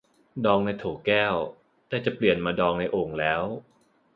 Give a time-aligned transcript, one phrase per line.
[0.45, 1.35] ดองในโถแก้ว
[1.87, 3.43] แต่จะเปลี่ยนมาดองในโอ่งแล้ว